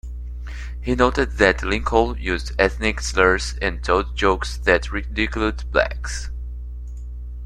[0.81, 6.31] He noted that Lincoln used ethnic slurs and told jokes that ridiculed blacks.